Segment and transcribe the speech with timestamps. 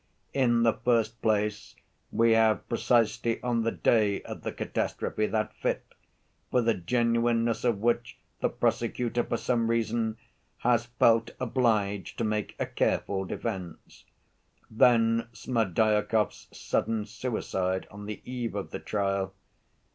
[0.33, 1.75] In the first place
[2.11, 5.93] we have precisely on the day of the catastrophe that fit,
[6.49, 10.17] for the genuineness of which the prosecutor, for some reason,
[10.65, 14.05] has felt obliged to make a careful defense.
[14.71, 19.35] Then Smerdyakov's sudden suicide on the eve of the trial.